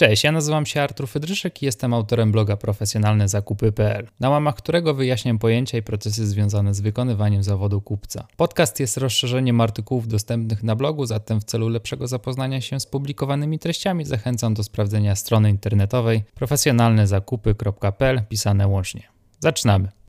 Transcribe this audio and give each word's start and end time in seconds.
Cześć, 0.00 0.24
ja 0.24 0.32
nazywam 0.32 0.66
się 0.66 0.82
Artur 0.82 1.08
Fydryszek 1.08 1.62
i 1.62 1.66
jestem 1.66 1.94
autorem 1.94 2.32
bloga 2.32 2.56
profesjonalnezakupy.pl, 2.56 4.08
na 4.20 4.30
łamach 4.30 4.54
którego 4.54 4.94
wyjaśniam 4.94 5.38
pojęcia 5.38 5.78
i 5.78 5.82
procesy 5.82 6.26
związane 6.26 6.74
z 6.74 6.80
wykonywaniem 6.80 7.42
zawodu 7.42 7.80
kupca. 7.80 8.26
Podcast 8.36 8.80
jest 8.80 8.96
rozszerzeniem 8.96 9.60
artykułów 9.60 10.08
dostępnych 10.08 10.62
na 10.62 10.76
blogu, 10.76 11.06
zatem 11.06 11.40
w 11.40 11.44
celu 11.44 11.68
lepszego 11.68 12.06
zapoznania 12.06 12.60
się 12.60 12.80
z 12.80 12.86
publikowanymi 12.86 13.58
treściami 13.58 14.04
zachęcam 14.04 14.54
do 14.54 14.64
sprawdzenia 14.64 15.16
strony 15.16 15.50
internetowej 15.50 16.22
profesjonalnezakupy.pl 16.34 18.22
pisane 18.28 18.68
łącznie. 18.68 19.02
Zaczynamy. 19.40 19.99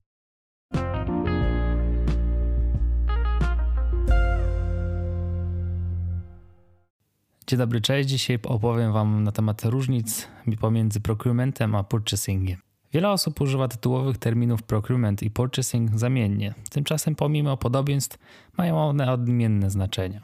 Dzień 7.52 7.58
dobry, 7.58 7.82
cześć. 7.82 8.10
Dzisiaj 8.10 8.40
opowiem 8.44 8.94
Wam 8.94 9.24
na 9.24 9.32
temat 9.32 9.66
różnic 9.66 10.28
pomiędzy 10.60 11.00
procurementem 11.00 11.76
a 11.76 11.84
purchasingiem. 11.84 12.58
Wiele 12.94 13.10
osób 13.10 13.42
używa 13.42 13.68
tytułowych 13.68 14.18
terminów 14.18 14.64
procurement 14.64 15.24
i 15.24 15.32
purchasing 15.32 16.00
zamiennie. 16.00 16.54
Tymczasem 16.70 17.16
pomimo 17.16 17.58
podobieństw 17.58 18.18
mają 18.58 18.80
one 18.80 19.12
odmienne 19.12 19.70
znaczenia. 19.70 20.22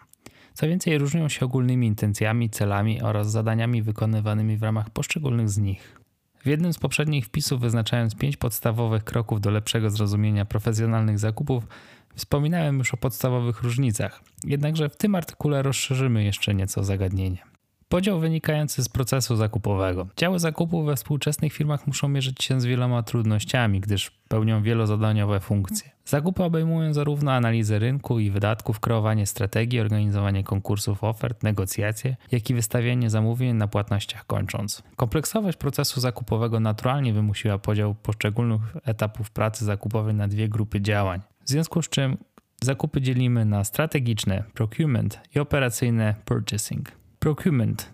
Co 0.53 0.67
więcej, 0.67 0.97
różnią 0.97 1.29
się 1.29 1.45
ogólnymi 1.45 1.87
intencjami, 1.87 2.49
celami 2.49 3.01
oraz 3.01 3.31
zadaniami 3.31 3.81
wykonywanymi 3.81 4.57
w 4.57 4.63
ramach 4.63 4.89
poszczególnych 4.89 5.49
z 5.49 5.57
nich. 5.57 5.99
W 6.47 6.49
jednym 6.49 6.73
z 6.73 6.77
poprzednich 6.77 7.25
wpisów, 7.25 7.61
wyznaczając 7.61 8.15
pięć 8.15 8.37
podstawowych 8.37 9.03
kroków 9.03 9.41
do 9.41 9.51
lepszego 9.51 9.89
zrozumienia 9.89 10.45
profesjonalnych 10.45 11.19
zakupów, 11.19 11.67
Wspominałem 12.15 12.77
już 12.77 12.93
o 12.93 12.97
podstawowych 12.97 13.63
różnicach, 13.63 14.21
jednakże 14.43 14.89
w 14.89 14.97
tym 14.97 15.15
artykule 15.15 15.61
rozszerzymy 15.61 16.23
jeszcze 16.23 16.55
nieco 16.55 16.83
zagadnienie. 16.83 17.56
Podział 17.89 18.19
wynikający 18.19 18.83
z 18.83 18.89
procesu 18.89 19.35
zakupowego. 19.35 20.07
Działy 20.17 20.39
zakupów 20.39 20.85
we 20.85 20.95
współczesnych 20.95 21.53
firmach 21.53 21.87
muszą 21.87 22.07
mierzyć 22.07 22.43
się 22.43 22.61
z 22.61 22.65
wieloma 22.65 23.03
trudnościami, 23.03 23.79
gdyż 23.79 24.11
pełnią 24.27 24.63
wielozadaniowe 24.63 25.39
funkcje. 25.39 25.91
Zakupy 26.05 26.43
obejmują 26.43 26.93
zarówno 26.93 27.31
analizę 27.31 27.79
rynku 27.79 28.19
i 28.19 28.29
wydatków, 28.29 28.79
kreowanie 28.79 29.25
strategii, 29.25 29.79
organizowanie 29.79 30.43
konkursów 30.43 31.03
ofert, 31.03 31.43
negocjacje, 31.43 32.15
jak 32.31 32.49
i 32.49 32.53
wystawianie 32.53 33.09
zamówień 33.09 33.55
na 33.55 33.67
płatnościach 33.67 34.25
kończąc. 34.25 34.83
Kompleksowość 34.95 35.57
procesu 35.57 35.99
zakupowego 35.99 36.59
naturalnie 36.59 37.13
wymusiła 37.13 37.57
podział 37.57 37.95
poszczególnych 37.95 38.61
etapów 38.85 39.31
pracy 39.31 39.65
zakupowej 39.65 40.13
na 40.13 40.27
dwie 40.27 40.49
grupy 40.49 40.81
działań. 40.81 41.21
W 41.45 41.49
związku 41.49 41.81
z 41.81 41.89
czym 41.89 42.17
zakupy 42.61 43.01
dzielimy 43.01 43.45
na 43.45 43.63
strategiczne 43.63 44.43
procurement 44.53 45.19
i 45.35 45.39
operacyjne 45.39 46.15
purchasing. 46.25 46.91
Procurement 47.27 47.89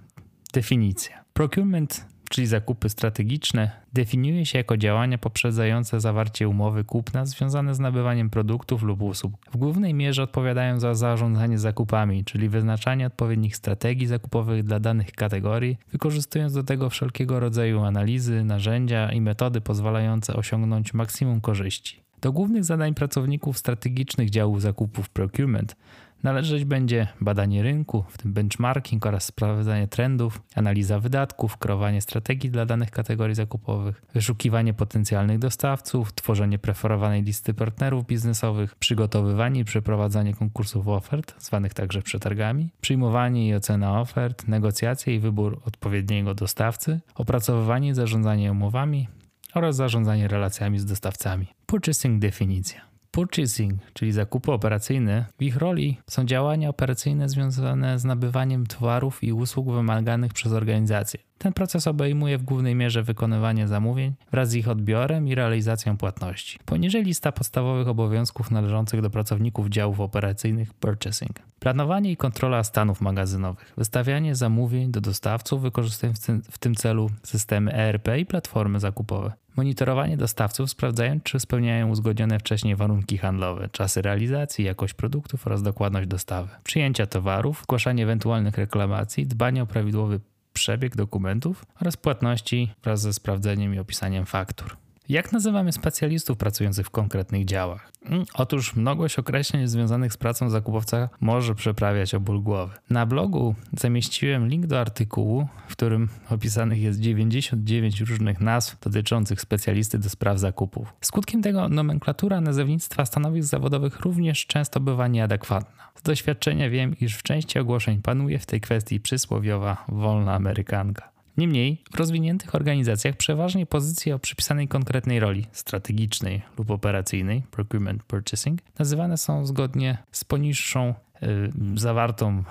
definicja. 0.54 1.24
Procurement, 1.34 2.06
czyli 2.30 2.48
zakupy 2.48 2.90
strategiczne, 2.90 3.72
definiuje 3.94 4.46
się 4.46 4.58
jako 4.58 4.78
działania 4.78 5.18
poprzedzające 5.18 6.00
zawarcie 6.00 6.48
umowy 6.48 6.84
kupna 6.84 7.26
związane 7.26 7.76
z 7.76 7.80
nabywaniem 7.80 8.30
produktów 8.30 8.84
lub 8.84 9.02
usług. 9.02 9.34
W 9.52 9.58
głównej 9.58 9.94
mierze 9.94 10.24
odpowiadają 10.24 10.80
za 10.80 10.96
zarządzanie 10.96 11.60
zakupami, 11.60 12.26
czyli 12.26 12.50
wyznaczanie 12.50 13.08
odpowiednich 13.08 13.56
strategii 13.56 14.08
zakupowych 14.08 14.64
dla 14.64 14.80
danych 14.80 15.12
kategorii, 15.12 15.78
wykorzystując 15.92 16.54
do 16.54 16.64
tego 16.64 16.90
wszelkiego 16.90 17.40
rodzaju 17.40 17.84
analizy, 17.84 18.44
narzędzia 18.44 19.12
i 19.12 19.22
metody 19.22 19.62
pozwalające 19.62 20.36
osiągnąć 20.36 20.94
maksimum 20.94 21.42
korzyści. 21.42 22.04
Do 22.22 22.32
głównych 22.32 22.64
zadań 22.64 22.94
pracowników 22.94 23.58
strategicznych 23.58 24.30
działów 24.30 24.62
zakupów 24.62 25.10
procurement 25.10 25.76
należeć 26.24 26.66
będzie 26.66 27.08
badanie 27.22 27.64
rynku, 27.64 28.04
w 28.10 28.18
tym 28.18 28.34
benchmarking 28.34 29.06
oraz 29.06 29.24
sprawdzanie 29.24 29.88
trendów, 29.88 30.42
analiza 30.56 31.00
wydatków, 31.00 31.58
kreowanie 31.58 32.02
strategii 32.02 32.52
dla 32.52 32.66
danych 32.66 32.92
kategorii 32.92 33.36
zakupowych, 33.36 34.02
wyszukiwanie 34.14 34.74
potencjalnych 34.74 35.40
dostawców, 35.40 36.14
tworzenie 36.14 36.60
preferowanej 36.60 37.24
listy 37.24 37.54
partnerów 37.54 38.06
biznesowych, 38.06 38.76
przygotowywanie 38.76 39.60
i 39.60 39.66
przeprowadzanie 39.66 40.34
konkursów 40.34 40.88
ofert, 40.88 41.44
zwanych 41.44 41.74
także 41.74 42.02
przetargami, 42.02 42.70
przyjmowanie 42.82 43.48
i 43.48 43.56
ocena 43.56 44.02
ofert, 44.02 44.48
negocjacje 44.48 45.16
i 45.16 45.20
wybór 45.20 45.62
odpowiedniego 45.66 46.34
dostawcy, 46.34 47.00
opracowywanie 47.16 47.90
i 47.90 47.94
zarządzanie 47.94 48.52
umowami, 48.52 49.08
oraz 49.54 49.76
zarządzanie 49.76 50.28
relacjami 50.28 50.80
z 50.80 50.86
dostawcami. 50.86 51.48
Purchasing 51.66 52.22
definicja. 52.22 52.93
Purchasing, 53.16 53.74
czyli 53.94 54.12
zakupy 54.12 54.52
operacyjne, 54.52 55.26
w 55.40 55.44
ich 55.44 55.58
roli 55.58 55.98
są 56.10 56.26
działania 56.26 56.70
operacyjne 56.70 57.30
związane 57.30 58.00
z 58.00 58.06
nabywaniem 58.06 58.68
towarów 58.68 59.24
i 59.24 59.34
usług 59.34 59.72
wymaganych 59.72 60.34
przez 60.34 60.52
organizację. 60.52 61.20
Ten 61.38 61.54
proces 61.54 61.88
obejmuje 61.88 62.38
w 62.38 62.44
głównej 62.44 62.76
mierze 62.76 63.04
wykonywanie 63.04 63.68
zamówień 63.68 64.14
wraz 64.32 64.50
z 64.50 64.56
ich 64.56 64.68
odbiorem 64.68 65.28
i 65.28 65.36
realizacją 65.36 65.98
płatności. 65.98 66.60
Poniżej 66.66 67.04
lista 67.04 67.32
podstawowych 67.32 67.88
obowiązków 67.88 68.52
należących 68.52 69.02
do 69.02 69.10
pracowników 69.10 69.70
działów 69.70 70.00
operacyjnych 70.00 70.74
purchasing. 70.74 71.40
Planowanie 71.60 72.12
i 72.12 72.18
kontrola 72.18 72.64
stanów 72.64 73.02
magazynowych, 73.02 73.74
wystawianie 73.78 74.36
zamówień 74.36 74.92
do 74.92 75.02
dostawców, 75.02 75.62
wykorzystując 75.62 76.28
w 76.52 76.58
tym 76.58 76.76
celu 76.76 77.10
systemy 77.24 77.74
ERP 77.74 78.08
i 78.18 78.26
platformy 78.26 78.80
zakupowe. 78.80 79.32
Monitorowanie 79.56 80.18
dostawców 80.18 80.70
sprawdzając, 80.70 81.24
czy 81.24 81.40
spełniają 81.40 81.90
uzgodnione 81.90 82.40
wcześniej 82.40 82.76
warunki 82.76 83.18
handlowe, 83.18 83.70
czasy 83.72 84.02
realizacji, 84.02 84.66
jakość 84.66 84.94
produktów 84.94 85.48
oraz 85.48 85.64
dokładność 85.64 86.08
dostawy. 86.08 86.50
Przyjęcia 86.64 87.06
towarów, 87.06 87.62
zgłaszanie 87.64 88.04
ewentualnych 88.04 88.58
reklamacji, 88.58 89.28
dbanie 89.28 89.64
o 89.64 89.66
prawidłowy 89.66 90.20
przebieg 90.54 90.96
dokumentów 90.96 91.66
oraz 91.82 91.98
płatności 91.98 92.74
wraz 92.84 93.02
ze 93.02 93.14
sprawdzeniem 93.14 93.76
i 93.76 93.80
opisaniem 93.80 94.26
faktur. 94.26 94.83
Jak 95.10 95.32
nazywamy 95.32 95.72
specjalistów 95.72 96.38
pracujących 96.38 96.88
w 96.88 96.90
konkretnych 96.90 97.46
działach? 97.46 97.92
Mm, 98.06 98.26
otóż 98.34 98.76
mnogość 98.76 99.20
określeń 99.20 99.68
związanych 99.68 100.14
z 100.14 100.18
pracą 100.18 100.50
zakupowca 100.50 101.10
może 101.20 101.56
przeprawiać 101.56 102.16
o 102.16 102.20
ból 102.20 102.42
głowy. 102.42 102.74
Na 102.90 103.06
blogu 103.06 103.56
zamieściłem 103.80 104.48
link 104.48 104.66
do 104.66 104.80
artykułu, 104.80 105.48
w 105.68 105.72
którym 105.72 106.10
opisanych 106.30 106.82
jest 106.82 107.00
99 107.00 108.02
różnych 108.02 108.40
nazw 108.40 108.80
dotyczących 108.80 109.42
specjalisty 109.42 110.00
do 110.00 110.10
spraw 110.10 110.40
zakupów. 110.40 110.94
Skutkiem 111.02 111.42
tego 111.42 111.70
nomenklatura 111.70 112.42
nazewnictwa 112.42 113.06
stanowisk 113.06 113.50
zawodowych 113.50 114.00
również 114.00 114.46
często 114.46 114.80
bywa 114.80 115.08
nieadekwatna. 115.08 115.92
Z 115.96 116.02
doświadczenia 116.02 116.70
wiem, 116.70 116.96
iż 117.02 117.16
w 117.16 117.24
części 117.24 117.60
ogłoszeń 117.60 118.02
panuje 118.02 118.40
w 118.40 118.46
tej 118.46 118.62
kwestii 118.62 119.00
przysłowiowa 119.00 119.86
wolna 119.88 120.34
amerykanka. 120.34 121.13
Niemniej 121.38 121.84
w 121.92 121.96
rozwiniętych 121.96 122.56
organizacjach 122.56 123.18
przeważnie 123.18 123.66
pozycje 123.66 124.16
o 124.16 124.20
przypisanej 124.20 124.68
konkretnej 124.68 125.20
roli 125.20 125.46
strategicznej 125.52 126.42
lub 126.58 126.72
operacyjnej, 126.72 127.44
procurement 127.52 128.04
purchasing, 128.04 128.60
nazywane 128.80 129.18
są 129.18 129.46
zgodnie 129.46 129.98
z 130.12 130.24
poniższą 130.24 130.94
y, 131.24 131.52
zawartą 131.80 132.40
y, 132.40 132.44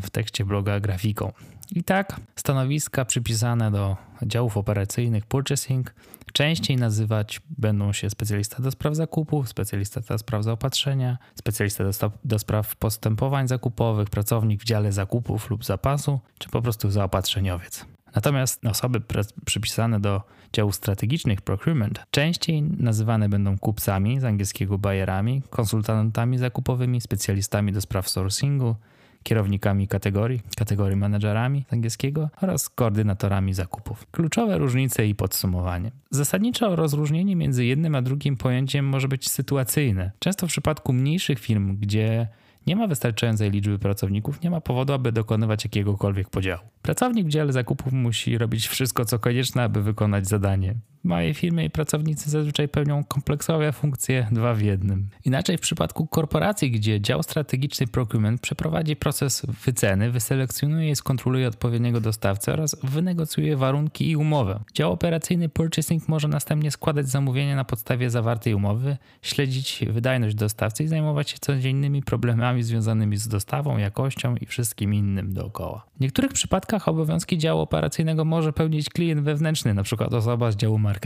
w 0.00 0.10
tekście 0.10 0.44
bloga 0.44 0.80
grafiką. 0.80 1.32
I 1.70 1.84
tak 1.84 2.20
stanowiska 2.36 3.04
przypisane 3.04 3.70
do 3.70 3.96
działów 4.22 4.56
operacyjnych 4.56 5.26
purchasing 5.26 5.94
częściej 6.32 6.76
nazywać 6.76 7.40
będą 7.58 7.92
się 7.92 8.10
specjalista 8.10 8.62
do 8.62 8.70
spraw 8.70 8.94
zakupów, 8.94 9.48
specjalista 9.48 10.00
do 10.00 10.18
spraw 10.18 10.44
zaopatrzenia, 10.44 11.18
specjalista 11.34 11.84
do, 11.84 12.12
do 12.24 12.38
spraw 12.38 12.76
postępowań 12.76 13.48
zakupowych, 13.48 14.10
pracownik 14.10 14.62
w 14.62 14.64
dziale 14.64 14.92
zakupów 14.92 15.50
lub 15.50 15.64
zapasu, 15.64 16.20
czy 16.38 16.48
po 16.48 16.62
prostu 16.62 16.90
zaopatrzeniowiec. 16.90 17.97
Natomiast 18.14 18.66
osoby 18.66 19.00
przypisane 19.44 20.00
do 20.00 20.22
działu 20.52 20.72
strategicznych 20.72 21.42
procurement 21.42 22.00
częściej 22.10 22.62
nazywane 22.62 23.28
będą 23.28 23.58
kupcami, 23.58 24.20
z 24.20 24.24
angielskiego 24.24 24.78
buyerami, 24.78 25.42
konsultantami 25.50 26.38
zakupowymi, 26.38 27.00
specjalistami 27.00 27.72
do 27.72 27.80
spraw 27.80 28.08
sourcingu, 28.08 28.76
kierownikami 29.22 29.88
kategorii, 29.88 30.40
kategorii 30.56 30.96
menedżerami 30.96 31.64
z 31.70 31.72
angielskiego 31.72 32.28
oraz 32.42 32.68
koordynatorami 32.68 33.54
zakupów. 33.54 34.06
Kluczowe 34.10 34.58
różnice 34.58 35.06
i 35.06 35.14
podsumowanie. 35.14 35.90
Zasadniczo 36.10 36.76
rozróżnienie 36.76 37.36
między 37.36 37.64
jednym 37.64 37.94
a 37.94 38.02
drugim 38.02 38.36
pojęciem 38.36 38.84
może 38.84 39.08
być 39.08 39.30
sytuacyjne. 39.30 40.12
Często 40.18 40.46
w 40.46 40.50
przypadku 40.50 40.92
mniejszych 40.92 41.38
firm, 41.38 41.76
gdzie 41.76 42.28
nie 42.66 42.76
ma 42.76 42.86
wystarczającej 42.86 43.50
liczby 43.50 43.78
pracowników, 43.78 44.42
nie 44.42 44.50
ma 44.50 44.60
powodu, 44.60 44.92
aby 44.92 45.12
dokonywać 45.12 45.64
jakiegokolwiek 45.64 46.30
podziału. 46.30 46.62
Pracownik 46.82 47.26
w 47.26 47.30
dziale 47.30 47.52
zakupów 47.52 47.92
musi 47.92 48.38
robić 48.38 48.68
wszystko, 48.68 49.04
co 49.04 49.18
konieczne, 49.18 49.62
aby 49.62 49.82
wykonać 49.82 50.28
zadanie. 50.28 50.74
Małej 51.08 51.34
firmie 51.34 51.64
i 51.64 51.70
pracownicy 51.70 52.30
zazwyczaj 52.30 52.68
pełnią 52.68 53.04
kompleksowe 53.04 53.72
funkcje 53.72 54.26
dwa 54.32 54.54
w 54.54 54.62
jednym. 54.62 55.08
Inaczej 55.24 55.58
w 55.58 55.60
przypadku 55.60 56.06
korporacji, 56.06 56.70
gdzie 56.70 57.00
dział 57.00 57.22
strategiczny 57.22 57.86
procurement 57.86 58.40
przeprowadzi 58.40 58.96
proces 58.96 59.46
wyceny, 59.64 60.10
wyselekcjonuje 60.10 60.90
i 60.90 60.96
skontroluje 60.96 61.48
odpowiedniego 61.48 62.00
dostawcę 62.00 62.52
oraz 62.52 62.76
wynegocjuje 62.82 63.56
warunki 63.56 64.10
i 64.10 64.16
umowę. 64.16 64.60
Dział 64.74 64.92
operacyjny 64.92 65.48
purchasing 65.48 66.08
może 66.08 66.28
następnie 66.28 66.70
składać 66.70 67.08
zamówienia 67.08 67.56
na 67.56 67.64
podstawie 67.64 68.10
zawartej 68.10 68.54
umowy, 68.54 68.96
śledzić 69.22 69.84
wydajność 69.90 70.34
dostawcy 70.34 70.84
i 70.84 70.88
zajmować 70.88 71.30
się 71.30 71.38
codziennymi 71.40 72.02
problemami 72.02 72.62
związanymi 72.62 73.16
z 73.16 73.28
dostawą, 73.28 73.78
jakością 73.78 74.36
i 74.36 74.46
wszystkim 74.46 74.94
innym 74.94 75.32
dookoła. 75.32 75.86
W 75.96 76.00
niektórych 76.00 76.32
przypadkach 76.32 76.88
obowiązki 76.88 77.38
działu 77.38 77.60
operacyjnego 77.60 78.24
może 78.24 78.52
pełnić 78.52 78.90
klient 78.90 79.20
wewnętrzny, 79.20 79.70
np. 79.70 80.06
osoba 80.06 80.50
z 80.50 80.56
działu 80.56 80.78
marketingu. 80.78 80.97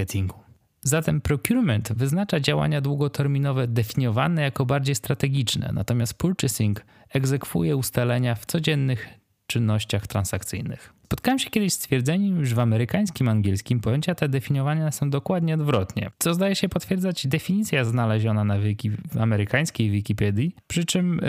Zatem 0.84 1.20
procurement 1.20 1.92
wyznacza 1.92 2.40
działania 2.40 2.80
długoterminowe 2.80 3.68
definiowane 3.68 4.42
jako 4.42 4.66
bardziej 4.66 4.94
strategiczne, 4.94 5.70
natomiast 5.74 6.14
purchasing 6.14 6.84
egzekwuje 7.14 7.76
ustalenia 7.76 8.34
w 8.34 8.46
codziennych 8.46 9.21
czynnościach 9.52 10.06
transakcyjnych. 10.06 10.92
Spotkałem 11.04 11.38
się 11.38 11.50
kiedyś 11.50 11.72
z 11.72 11.78
twierdzeniem, 11.78 12.46
że 12.46 12.54
w 12.54 12.58
amerykańskim 12.58 13.28
angielskim 13.28 13.80
pojęcia 13.80 14.14
te 14.14 14.28
definiowane 14.28 14.92
są 14.92 15.10
dokładnie 15.10 15.54
odwrotnie, 15.54 16.10
co 16.18 16.34
zdaje 16.34 16.56
się 16.56 16.68
potwierdzać 16.68 17.26
definicja 17.26 17.84
znaleziona 17.84 18.44
na 18.44 18.58
wiki, 18.58 18.90
amerykańskiej 19.20 19.90
Wikipedii, 19.90 20.54
przy 20.66 20.84
czym 20.84 21.20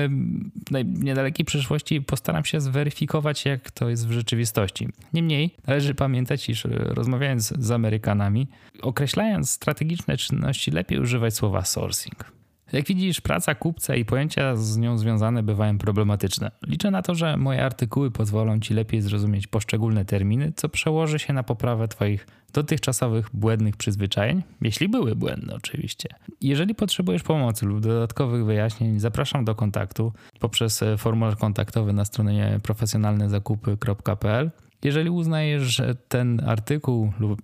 w 0.71 1.03
niedalekiej 1.03 1.45
przyszłości 1.45 2.01
postaram 2.01 2.45
się 2.45 2.61
zweryfikować, 2.61 3.45
jak 3.45 3.71
to 3.71 3.89
jest 3.89 4.07
w 4.07 4.11
rzeczywistości. 4.11 4.87
Niemniej 5.13 5.55
należy 5.67 5.95
pamiętać, 5.95 6.49
iż 6.49 6.67
rozmawiając 6.69 7.53
z 7.59 7.71
Amerykanami, 7.71 8.47
określając 8.81 9.49
strategiczne 9.51 10.17
czynności, 10.17 10.71
lepiej 10.71 10.99
używać 10.99 11.33
słowa 11.35 11.65
sourcing. 11.65 12.33
Jak 12.73 12.87
widzisz, 12.87 13.21
praca 13.21 13.55
kupca 13.55 13.95
i 13.95 14.05
pojęcia 14.05 14.55
z 14.55 14.77
nią 14.77 14.97
związane 14.97 15.43
bywają 15.43 15.77
problematyczne. 15.77 16.51
Liczę 16.67 16.91
na 16.91 17.01
to, 17.01 17.15
że 17.15 17.37
moje 17.37 17.65
artykuły 17.65 18.11
pozwolą 18.11 18.59
Ci 18.59 18.73
lepiej 18.73 19.01
zrozumieć 19.01 19.47
poszczególne 19.47 20.05
terminy, 20.05 20.53
co 20.55 20.69
przełoży 20.69 21.19
się 21.19 21.33
na 21.33 21.43
poprawę 21.43 21.87
Twoich 21.87 22.27
dotychczasowych 22.53 23.29
błędnych 23.33 23.77
przyzwyczajeń, 23.77 24.43
jeśli 24.61 24.89
były 24.89 25.15
błędne 25.15 25.55
oczywiście. 25.55 26.09
Jeżeli 26.41 26.75
potrzebujesz 26.75 27.23
pomocy 27.23 27.65
lub 27.65 27.79
dodatkowych 27.79 28.45
wyjaśnień, 28.45 28.99
zapraszam 28.99 29.45
do 29.45 29.55
kontaktu 29.55 30.13
poprzez 30.39 30.83
formularz 30.97 31.35
kontaktowy 31.35 31.93
na 31.93 32.05
stronie 32.05 32.59
profesjonalnezakupy.pl 32.63 34.51
jeżeli 34.83 35.09
uznajesz, 35.09 35.63
że 35.63 35.95
ten 35.95 36.41
artykuł 36.45 37.13
lub 37.19 37.41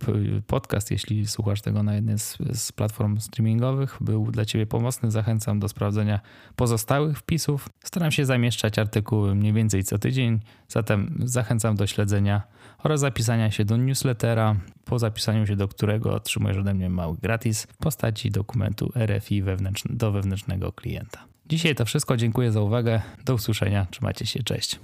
podcast, 0.47 0.91
jeśli 0.91 1.27
słuchasz 1.27 1.61
tego 1.61 1.83
na 1.83 1.95
jednej 1.95 2.19
z, 2.19 2.37
z, 2.53 2.71
platform 2.71 3.19
streamingowych, 3.19 3.97
był 4.01 4.31
dla 4.31 4.45
Ciebie 4.45 4.65
pomocny, 4.65 5.11
zachęcam 5.11 5.59
do 5.59 5.69
sprawdzenia 5.69 6.19
pozostałych 6.55 7.17
wpisów. 7.17 7.69
Staram 7.83 8.11
się 8.11 8.25
zamieszczać 8.25 8.79
artykuły 8.79 9.35
mniej 9.35 9.53
więcej 9.53 9.83
co 9.83 9.99
tydzień, 9.99 10.39
zatem 10.67 11.19
zachęcam 11.25 11.75
do 11.75 11.87
śledzenia 11.87 12.41
oraz 12.83 12.99
zapisania 12.99 13.51
się 13.51 13.65
do 13.65 13.77
newslettera, 13.77 14.55
po 14.85 14.99
zapisaniu 14.99 15.47
się 15.47 15.55
do 15.55 15.67
którego 15.67 16.13
otrzymujesz 16.13 16.57
ode 16.57 16.73
mnie 16.73 16.89
mały 16.89 17.17
gratis 17.17 17.63
w 17.63 17.77
postaci 17.77 18.31
dokumentu 18.31 18.91
RFI 19.05 19.41
wewnętrzny, 19.41 19.95
do 19.95 20.11
wewnętrznego 20.11 20.71
klienta. 20.71 21.25
Dzisiaj 21.45 21.75
to 21.75 21.85
wszystko, 21.85 22.17
dziękuję 22.17 22.51
za 22.51 22.61
uwagę, 22.61 23.01
do 23.25 23.33
usłyszenia, 23.33 23.87
trzymajcie 23.91 24.25
się, 24.25 24.43
cześć. 24.43 24.79